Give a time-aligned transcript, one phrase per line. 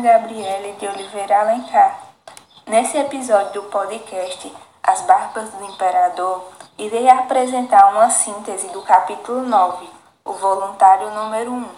[0.00, 1.96] Gabriele de Oliveira Alencar.
[2.66, 6.44] Nesse episódio do podcast As Barbas do Imperador,
[6.76, 9.88] irei apresentar uma síntese do capítulo 9,
[10.24, 11.68] o voluntário número 1.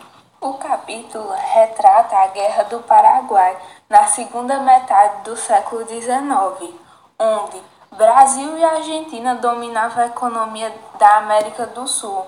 [0.41, 3.55] O capítulo retrata a Guerra do Paraguai
[3.91, 6.75] na segunda metade do século XIX,
[7.19, 12.25] onde Brasil e Argentina dominavam a economia da América do Sul,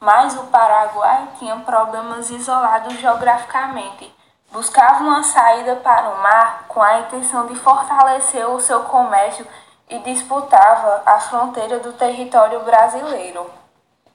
[0.00, 4.16] mas o Paraguai tinha problemas isolados geograficamente
[4.56, 9.46] buscava uma saída para o mar com a intenção de fortalecer o seu comércio
[9.88, 13.50] e disputava a fronteira do território brasileiro.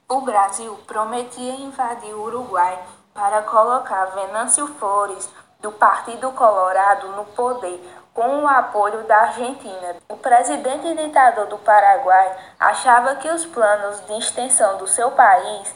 [0.10, 2.78] O Brasil prometia invadir o Uruguai
[3.14, 5.30] para colocar Venâncio Flores,
[5.60, 7.80] do Partido Colorado, no poder,
[8.14, 9.96] com o apoio da Argentina.
[10.10, 15.74] O presidente ditador do Paraguai achava que os planos de extensão do seu país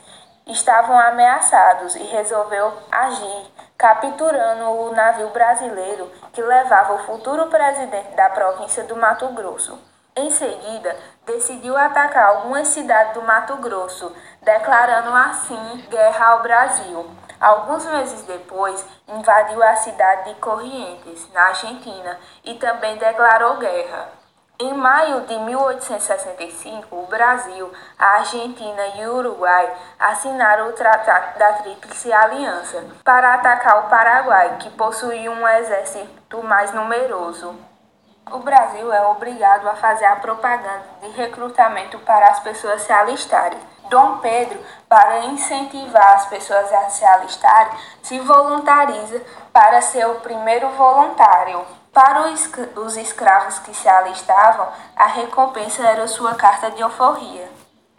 [0.48, 8.30] estavam ameaçados e resolveu agir capturando o navio brasileiro que levava o futuro presidente da
[8.30, 9.78] província do Mato Grosso.
[10.16, 17.06] Em seguida, decidiu atacar algumas cidades do Mato Grosso, declarando assim guerra ao Brasil.
[17.40, 24.10] Alguns meses depois, invadiu a cidade de Corrientes, na Argentina, e também declarou guerra.
[24.58, 27.70] Em maio de 1865, o Brasil,
[28.00, 29.70] a Argentina e o Uruguai
[30.00, 36.72] assinaram o Tratado da Tríplice Aliança para atacar o Paraguai, que possuía um exército mais
[36.74, 37.54] numeroso.
[38.32, 43.60] O Brasil é obrigado a fazer a propaganda de recrutamento para as pessoas se alistarem.
[43.88, 44.60] Dom Pedro,
[44.90, 49.22] para incentivar as pessoas a se alistarem, se voluntariza
[49.54, 51.64] para ser o primeiro voluntário.
[51.94, 52.28] Para
[52.78, 57.48] os escravos que se alistavam, a recompensa era sua carta de alforria.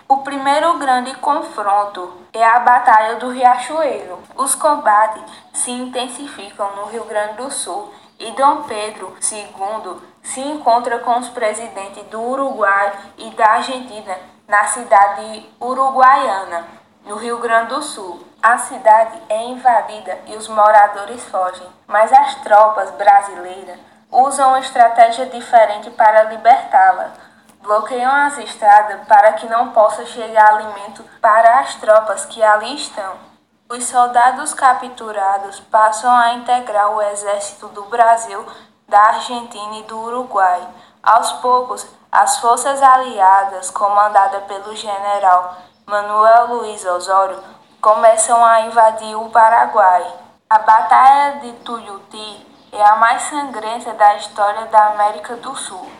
[0.08, 4.22] O primeiro grande confronto é a Batalha do Riachuelo.
[4.34, 5.22] Os combates
[5.54, 11.28] se intensificam no Rio Grande do Sul e Dom Pedro II se encontra com os
[11.28, 14.16] presidentes do Uruguai e da Argentina
[14.48, 16.64] na cidade uruguaiana,
[17.04, 18.24] no Rio Grande do Sul.
[18.42, 23.78] A cidade é invadida e os moradores fogem, mas as tropas brasileiras
[24.10, 27.12] usam uma estratégia diferente para libertá-la.
[27.60, 33.35] Bloqueiam as estradas para que não possa chegar alimento para as tropas que ali estão.
[33.68, 38.46] Os soldados capturados passam a integrar o exército do Brasil,
[38.88, 40.68] da Argentina e do Uruguai.
[41.02, 47.42] Aos poucos, as forças aliadas, comandadas pelo general Manuel Luiz Osório,
[47.80, 50.14] começam a invadir o Paraguai.
[50.48, 55.90] A Batalha de Tuiuti é a mais sangrenta da história da América do Sul.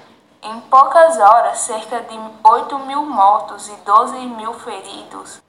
[0.40, 5.42] Em poucas horas, cerca de 8 mil mortos e 12 mil feridos.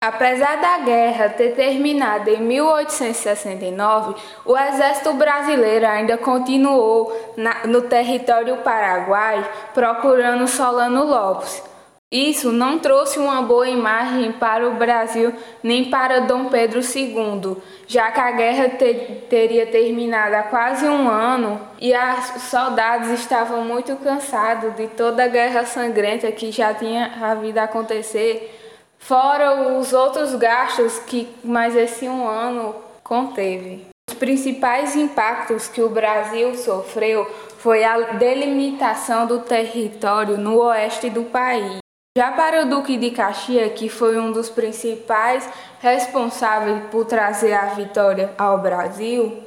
[0.00, 4.14] Apesar da guerra ter terminado em 1869,
[4.44, 9.44] o exército brasileiro ainda continuou na, no território paraguai
[9.74, 11.64] procurando Solano Lopes,
[12.10, 15.30] isso não trouxe uma boa imagem para o Brasil
[15.62, 18.94] nem para Dom Pedro II, já que a guerra te
[19.28, 25.28] teria terminado há quase um ano e os soldados estavam muito cansados de toda a
[25.28, 28.57] guerra sangrenta que já tinha havido acontecer,
[28.98, 33.86] fora os outros gastos que mais esse um ano conteve.
[34.08, 37.24] Os principais impactos que o Brasil sofreu
[37.58, 41.78] foi a delimitação do território no oeste do país.
[42.16, 45.48] Já para o Duque de Caxias, que foi um dos principais
[45.80, 49.42] responsáveis por trazer a vitória ao Brasil,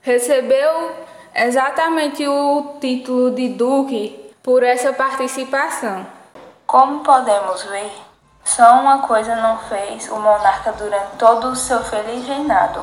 [0.00, 0.90] recebeu
[1.34, 6.06] exatamente o título de Duque por essa participação.
[6.66, 7.90] Como podemos ver,
[8.48, 12.82] só uma coisa não fez o monarca durante todo o seu feliz reinado: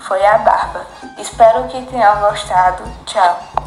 [0.00, 0.86] foi a barba.
[1.18, 2.82] Espero que tenham gostado.
[3.04, 3.61] Tchau.